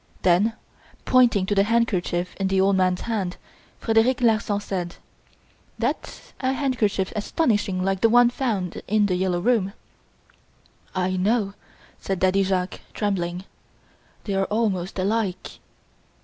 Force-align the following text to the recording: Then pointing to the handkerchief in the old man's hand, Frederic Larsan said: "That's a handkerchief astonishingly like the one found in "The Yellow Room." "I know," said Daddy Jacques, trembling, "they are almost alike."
Then 0.23 0.53
pointing 1.05 1.45
to 1.45 1.53
the 1.53 1.61
handkerchief 1.65 2.35
in 2.39 2.47
the 2.47 2.59
old 2.59 2.75
man's 2.75 3.01
hand, 3.01 3.37
Frederic 3.77 4.19
Larsan 4.21 4.59
said: 4.59 4.95
"That's 5.77 6.33
a 6.39 6.53
handkerchief 6.53 7.13
astonishingly 7.15 7.85
like 7.85 8.01
the 8.01 8.09
one 8.09 8.31
found 8.31 8.81
in 8.87 9.05
"The 9.05 9.13
Yellow 9.13 9.39
Room." 9.41 9.73
"I 10.95 11.17
know," 11.17 11.53
said 11.99 12.17
Daddy 12.17 12.41
Jacques, 12.41 12.81
trembling, 12.95 13.43
"they 14.23 14.33
are 14.33 14.45
almost 14.45 14.97
alike." 14.97 15.59